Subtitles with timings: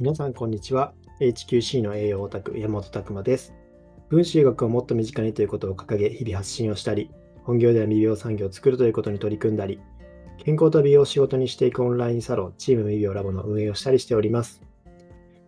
[0.00, 0.94] 皆さん、こんにちは。
[1.18, 3.52] HQC の栄養オタク、山本拓馬です。
[4.08, 7.10] 分子医学をもっと身近にということを掲げ、日々発信をしたり、
[7.42, 9.80] 本業では未病産業を作るということに取り組んだり、
[10.36, 14.62] 健康と美容を仕事にしていくオンラインサロン、チーム未病ラボの運営をしたりしております。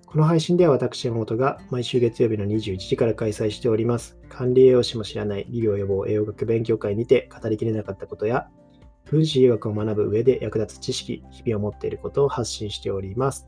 [0.05, 4.19] この配信では私、山本が毎週月曜日の21時から開催しております。
[4.29, 8.48] 管理栄養士も知らない医療予防栄養学勉強会にて語りきれなかったことや、
[9.05, 13.47] 分子医学を学ぶ上で役立つ知識、日々を持っていることを発信しております。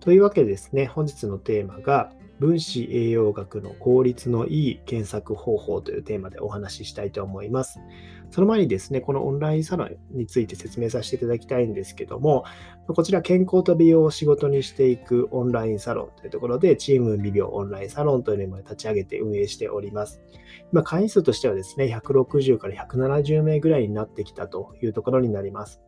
[0.00, 7.80] というわけでですね、本日のテーマが、分子栄養学の効率のいい検索方法というテーマでお話ししたいと思います。
[8.30, 12.44] その前にですね、このオンラインサロンについて説明させていただきたいんですけども、
[12.86, 20.20] こちら健康と美容を仕事にしていくオンラインサロンというところで、チーム美容オンラインサロンというのを立ち上げて運営しております。
[20.72, 25.80] 今、会員数としてはですね、160から170名ぐらいになってきたというところになります。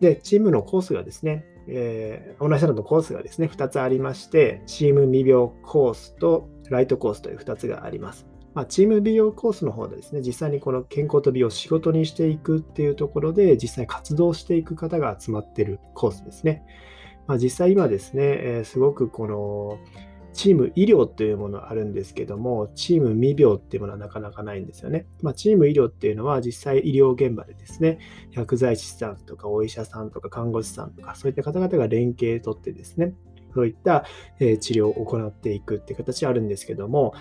[0.00, 8.26] で、チームのコースがですね、えー、オンラインサロンのコースがですね、2つありまして、チーム未病コースとライトコースという2つがあります。
[8.54, 16.64] まあ、チーム美容コースの方でですね、実際にこの健康と美容を仕事にしていくっていうところで、実際活動していく方が集まってるコースですね。
[17.26, 19.78] まあ、実際今ですね、えー、すごくこの、
[20.36, 25.06] チーム医療というものあるんですけども、チーム未病っていうものはなかなかないんですよね。
[25.22, 27.98] まあ、チーム医療っていうのは実際医療現場でですね、
[28.32, 33.14] 薬剤師さんとかお医者さんとか看護師さんとか、そういった方々が連携とってですね、
[33.54, 34.04] そういった
[34.38, 37.14] 治療を行っていくっていう形あるんですけども、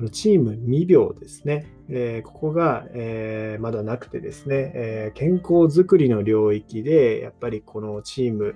[0.00, 8.54] このチーム未病ですね、えー、ここが、えー、まだなくてですね、えー、健康づくりの領域で、やっぱりこのチーム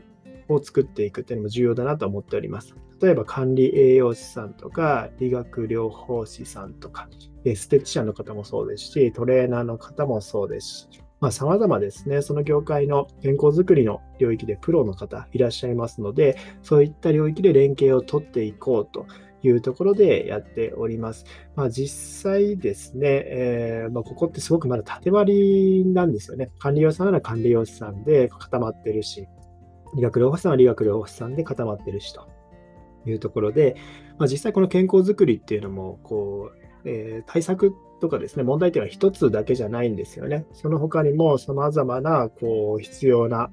[0.48, 2.74] を作っていくっていうのも重要だなと思っております。
[3.04, 7.06] 例えば管理栄養士さんとか、理学療法士さんとか、
[7.44, 19.06] エステティシャンの方もそうですし、トレーナーの方もそうですし、まあ、様々ですね、その業界の健康づくりの領域でプロの方いらっしゃいますので、そういった領域で連携を取っていこうと
[19.42, 21.26] いうところでやっております。
[21.56, 26.50] まあ、実際ですね、えー、まあ、ここってすごくまだ縦割りなんですよね。
[26.58, 29.28] 管理用さんなら管理用士さんで固まってるし、
[29.94, 32.33] 理学療法士さんは理学療法士さんで固まってるしと
[33.06, 33.76] いうところで、
[34.18, 36.50] まあ、実際この健康づくりっていうのも、こ
[36.84, 40.46] う、えー、対策とかですね、問題点は一つだけじゃないんですよね。
[40.52, 43.50] その他にも様々な、こう、必要な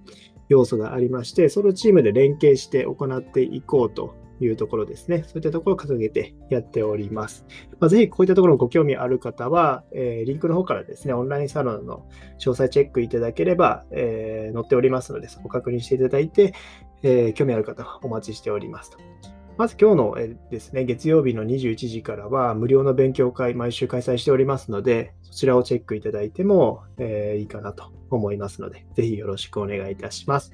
[0.50, 4.14] 要素がありまして、そのチームで連携して行っていこうと
[4.46, 5.24] いうところですね。
[5.28, 7.46] そういったところを掲げてやっております。
[7.80, 12.06] まあ、ぜひこういったところご興味ある方は、えー、リンクの方からですね、オンラインサロンの
[12.40, 16.54] 詳細チェックいただければ、えー、載っておりますので、そこ確認していただいて、
[17.04, 18.98] えー、興味ある方はお待ちしておりますと。
[19.62, 20.16] まず今日の
[20.50, 30.52] ですね、月曜日の21時からは無料の勉強会毎週開催しておりますので、そちらをチェックいただいても、え、いいかなと思いますので、ぜひよろしくお願いいたします。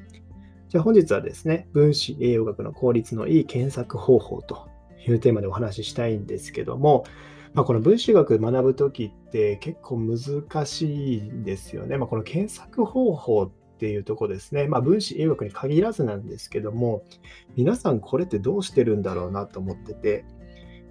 [0.68, 4.68] じゃあ本日はですね、分子栄養学の効率のいい検索方法と
[5.08, 7.06] いうテーマでお話ししたいんですけども、
[7.54, 11.98] まあ、この分子学学ぶときって結構難しいんですよね。
[11.98, 14.68] まあ、この検索方法っていうとこですね。
[14.68, 17.04] まあ、分子栄養学に限らずなんですけども、
[17.56, 20.26] 皆さんこれってどうしてるんだろうなと思ってて、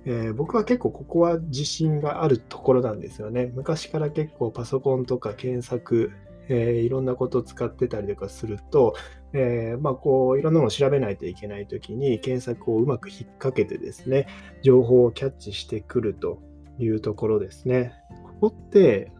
[0.06, 3.50] えー、僕は結構ここは自信があるところなんですよね。
[3.54, 6.12] 昔から結構パソコンとか検索、
[6.48, 8.94] えー、いろんなことを使ってたりとかすると、
[9.32, 14.28] えー、まあ、こういろんなのを調べないといけないときに検索をうまく引っ掛けてですね、
[14.62, 16.38] 情報をキャッチしてくると
[16.78, 17.92] いうところですね。
[18.40, 19.10] ここって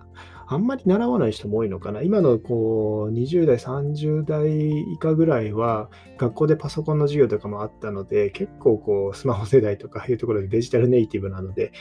[0.49, 2.03] あんまり習わない人も多いのかな。
[2.03, 11.73] 今のこう20代、30代以下ぐらいは学校でパソコンの授業とかもあったので、結構こうスマホ世代とかいうところでデジタルネイティブなので、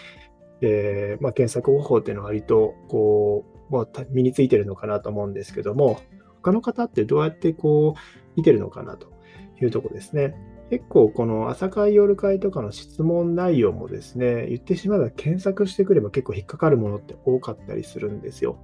[0.62, 6.00] えー、まあ、検索方法っていうのは割とこう、まあ、身についてるのかなと思うんですけども、
[6.42, 8.00] 他の方ってどうやってこう
[8.36, 9.12] 見てるのかなと
[9.62, 10.36] いうところですね。
[10.70, 18.58] 結構この朝会夜会とかの質問内容もですね、言ってしまえば検索してくれば結構引っかかるものって多かったりするんですよ。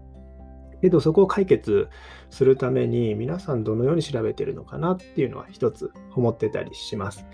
[0.81, 1.89] けどそこを解決
[2.31, 7.25] するために皆さんどのように調べてるのかなっていうのは一つ思ってたりします。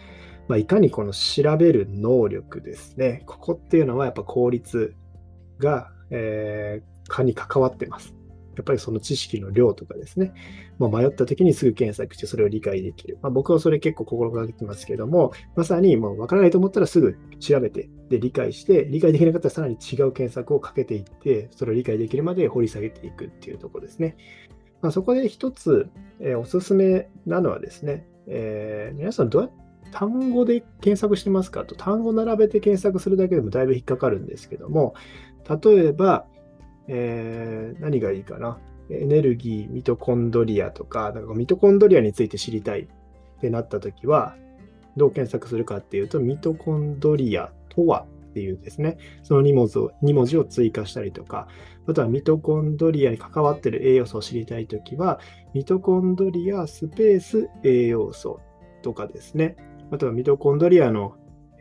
[0.49, 3.23] まあ、いかにこの調べる能力ですね。
[3.25, 4.95] ここっていうのはやっぱ効率
[5.59, 8.16] が、えー、かに関わってます。
[8.57, 10.33] やっぱりその知識の量とかですね、
[10.79, 13.19] まあ、迷った時にすぐ検索してそれを理解できる。
[13.21, 24.17] まあ、僕はそれ結構心がけてますけども、まさにもう分からないと思ったらすぐ調べて、で、理解して、理解できなかったらさらに違う検索をかけていって、それを理解できるまで掘り下げていくっていうところですね。
[24.81, 25.89] まあ、そこで一つ、
[26.19, 34.95] えー、おすすめなのはですね、えー、皆さんどうやって単語で検索してますかと、単語並べて検索するだけでもだいぶ引っかかるんですけども、
[35.63, 36.25] 例えば、
[36.87, 38.59] えー、何がいいかな？
[38.89, 42.87] エネルギー、ミトコンドリアとか、なんかミトコンドリアについて知りたいっ
[43.41, 44.35] てなったときは、
[44.95, 51.49] どう検索するかっていうと、ミトコンドリアとはっていうですね、その2文字を ,2 文字を追加したりとか、
[51.85, 55.19] あとはミトコンドリアに関わっている栄養素を知りたいときは、
[55.53, 58.39] ミトコンドリアスペース栄養素
[58.83, 59.57] とかですね、
[59.91, 61.15] あとはミトコンドリアの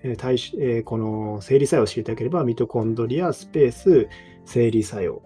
[0.07, 4.09] え対しえこの生理作用を知りたければ、ミトコンドリアスペース
[4.45, 5.23] 生理作用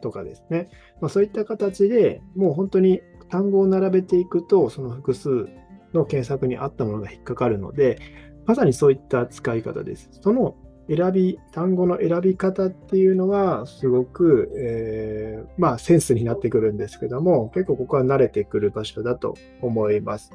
[0.00, 0.68] とかですね、
[1.00, 3.00] まあ、そういった形でもう本当に
[3.30, 5.48] 単語を並べていくと、その複数
[5.92, 7.98] の検索に合ったものが引っかかるので、
[8.46, 10.08] まさにそういった使い方です。
[10.20, 10.56] その
[10.88, 20.30] 選び、単語の選び方っていうのは、すごく、えー、まあ、センスになってくるんですけども、結構ここは慣れてくる場所だと思います。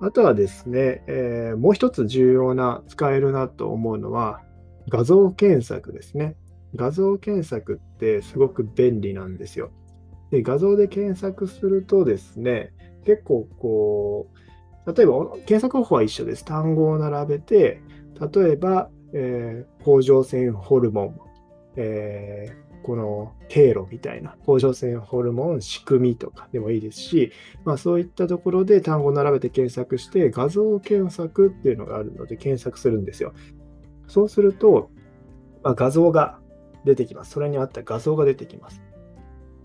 [0.00, 4.42] あとはですね、えー、もう一つ重要な、使えるなと思うのは、
[4.88, 6.36] 画像検索ですね。
[6.74, 9.70] 画像検索ってすごく便利なんですよ。
[10.30, 12.72] で画像で検索するとですね、
[13.04, 14.28] 結構こ
[14.86, 16.44] う、例えば検索方法は一緒です。
[16.44, 17.80] 単語を並べて、
[18.34, 21.20] 例えば、えー、甲状腺ホルモン、
[21.76, 27.32] えー、この経路みたいな、甲状腺ホルモン仕組みとかでもいいですし、
[27.64, 33.34] まあ、そういったところで単語を並べて検索して、画像検索っていうのがあるので検索するんですよ。
[34.06, 34.90] そうすると、
[35.64, 36.38] まあ、画像が
[36.84, 37.32] 出てきます。
[37.32, 38.80] それに合った画像が出てきます。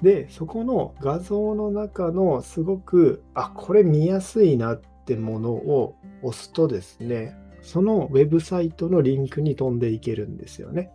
[0.01, 5.94] で、そこの画像の中のすごく、あ、これ見やすいなってものを
[6.24, 10.91] 押すとですね、そのウェブサイトのリンクに飛んでいけるんですよね。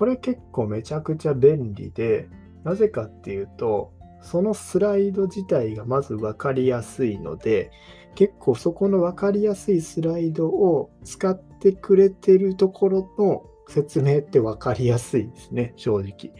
[0.00, 2.26] これ結構めちゃくちゃ便利で、
[2.64, 3.92] なぜかっていうと、
[4.22, 7.70] そのスライド自体がまず分かりやすいので、
[8.14, 16.32] 結構そこの分かりやすいスライドを使ってくれてるところの説明って分かりやすいですね、正直。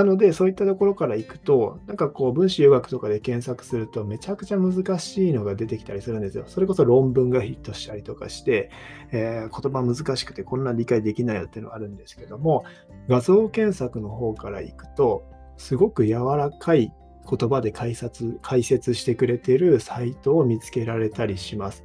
[0.00, 6.44] なので、そういったところから行くと、なんかこう、分子予学とかで検索すると、めちゃくちゃ難しいのが出てきたりするんですよ。
[6.46, 8.70] それこそ論文がヒットしたりとかして、
[9.12, 12.64] えー、言葉難しくてこんな理解できないよっていうのがあるんですけども、
[13.08, 15.24] 画像検索の方から行くと、
[15.58, 16.94] すごく柔らかい
[17.28, 21.84] 言葉で解説解説してくれてるサイトを見つけられたりします。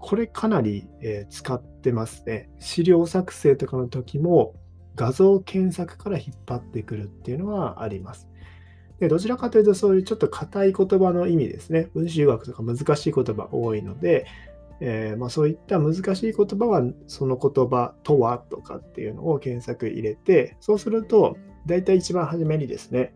[0.00, 2.50] これかなり、えー、使ってますね。
[2.58, 4.56] 資料作成とかの時も
[4.96, 8.28] 画像検索から引っ張ってくるっていうのはあります。
[9.00, 11.88] でどちらかというとそういうちょっと硬い言葉の意味ですね。
[11.94, 14.26] 文集学とか難しい言葉多いので、
[14.80, 21.36] えー、まあ、そういった難しい言葉はその言葉とはとかっていうのを検索入れて、そうすると
[21.66, 23.14] 大体一番初めにですね、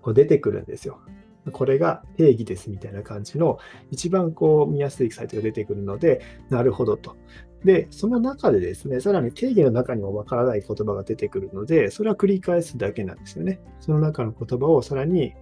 [0.00, 1.00] こう出てくるんですよ。
[1.50, 3.58] これが定義ですみたいな感じの
[3.90, 7.16] 一番こう見やすいサイトが出てくるので、なるほどと。
[7.64, 13.60] で、その中でですね、さらに定義の中にもわからない言葉が出てくるので、それは繰り返すだけなんですよね。
[13.80, 15.34] その中の言葉をさらに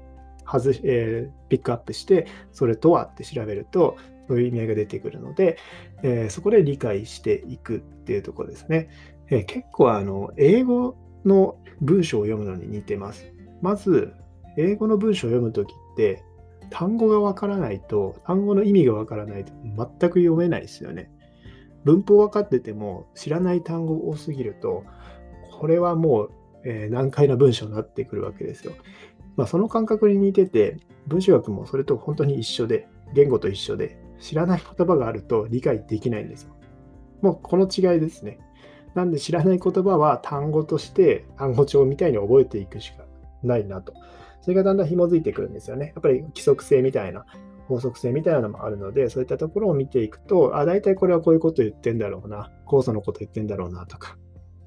[0.46, 3.96] 外し、えー、ピックアップして、それとはって調べると、
[4.28, 5.58] そういう意味合いが出てくるので、
[6.02, 8.88] えー、そこで理解していくっていうところですね。
[9.28, 13.32] えー、結構あの、英語の文章を読むのに似てます。
[13.62, 14.12] まず、
[14.56, 16.22] 英語の文章を読むときって、
[16.70, 19.76] 単語がわからないと、単語の意味がわからないと全
[20.10, 21.10] く読めないですよね。
[21.84, 24.84] 文法分かってても知らない単語多すぎると、
[25.58, 26.30] これはもう、
[26.64, 28.72] えー、難解な文章になってくるわけですよ。
[29.36, 36.54] まあ、その感覚に似てて、文章学もそれと本当に一緒で、言語と一緒で、知らない言葉があると理解できないんですよ。
[37.20, 38.38] もうこの違いですね。
[38.94, 43.04] なんで知らない言葉は単語として単語帳みたいに覚えていくしか
[43.42, 43.94] ないなと。
[44.42, 45.92] それがだんだん紐づいてくるんですよね。
[45.94, 47.24] やっぱり規則性みたいな
[47.70, 54.18] 法則性みたいなのもあるので、そういったところを見ていくと、あ、大体これはこういうこと言ってんだろうな、酵素のこと言ってんだろうなとか、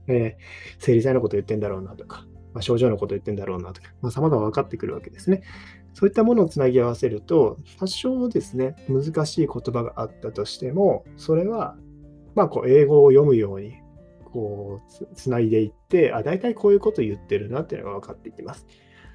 [0.08, 5.42] えー、生理剤のこと言ってんだろうなとか、まあ、症状のこと言ってんだろうなとか、まあ、様々分かってくるわけですね。
[5.94, 11.76] そういったものをつなぎ合わせると、多少ですね、難しい言葉があったとしても、それは、
[12.36, 13.76] まあ、こう英語を読むように、
[14.32, 18.66] こうつ、つないでいって、あ、大体こういうこと言ってるなっていうのが分かっていきます。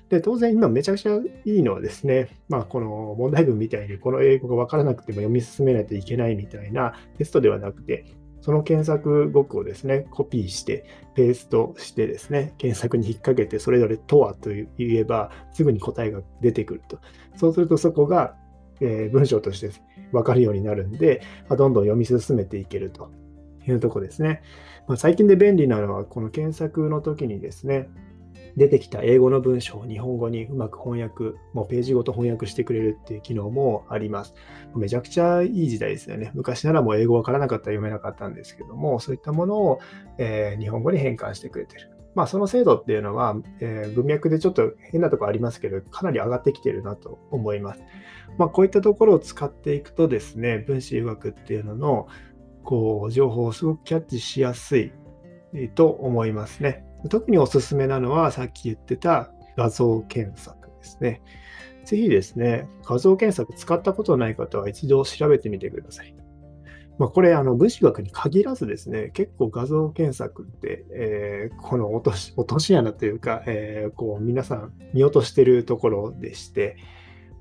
[0.09, 8.07] で、当然今めちゃくちゃいいのはですね、まあこの問題文みたいにこの英語がわからなくても読み進めないといけないみたいなテストではなくて、
[8.41, 10.85] その検索語句をですね、コピーして、
[11.15, 16.99] ペーストしてですね、検索に引っ掛けて、それぞれとはと言えば、すぐに答えが出てくると。
[17.37, 18.37] そうするとそこが、
[18.81, 19.71] えー、文章として
[20.13, 23.11] 分かるようになるんで、まあ、どんどん読み進めていけると
[23.67, 24.43] いうとこですね。
[24.87, 27.91] まあ、最近で便利なのは、この検索の時にですね、
[28.59, 34.35] 出てきた英語の文章を日本語にうまく翻訳、もうページごと翻訳してくれるっていう機能もあります。
[34.75, 36.31] めちゃくちゃいい時代ですよね。
[36.35, 39.81] 昔ならもう英語わからなかったら読めなかったんですけども、そういったものを、
[40.19, 41.91] えー、日本語に変換してくれてる。
[42.15, 47.81] まあ、その精度っていうのは、えー、文脈でちょっと変なとこありますけど、かなり上がってきてるなと思います。
[48.39, 52.09] まあ、こういったところを使っていくとですね、分子留学っていうのの
[52.69, 54.93] こう、情報をすごくキャッチしやすい
[55.75, 56.85] と思いますね。
[57.09, 61.23] 特におすすめなのは、さっき言ってた画像検索ですね。
[61.85, 66.15] ぜひですね、画像検索使ったことない方は一度調べてみてください。
[66.99, 76.77] まあ、これ、あの分子学に限らずですね、結構画像検索って、えー、この落とし落とし穴というか、えー、こう皆さん見落としてるところでして、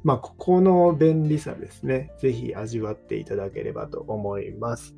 [0.03, 4.95] まあ、ここの便利さですね、ぜひ味わっていただければと思います。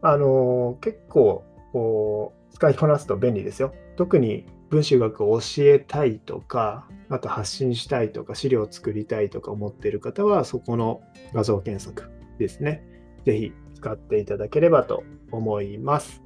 [0.00, 3.74] あの結構こう使いこなすと便利ですよ。
[3.98, 11.02] 特に文集学を教えたいとか、あと発信したいとか、資料を作りたいとか思っている方は、そこの
[11.34, 12.84] 画像検索ですね。
[13.26, 15.02] ぜひ使っていただければと
[15.32, 16.22] 思います。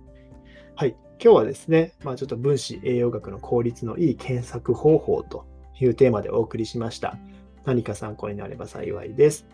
[0.77, 0.91] はい。
[1.19, 5.47] 今日はですね、まあ、ちょっと分子栄養学の効率のいい検索方法と
[5.81, 7.17] いうテーマでお送りしました。
[7.65, 9.47] 何か参考になれば幸いです。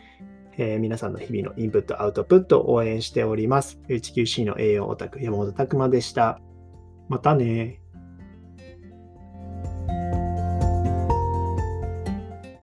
[0.57, 3.79] えー、皆さんの日々のインプット、アウトプットを応援しております。
[3.89, 6.41] HQC の栄養オタク、山本拓馬でした。
[7.09, 7.81] またね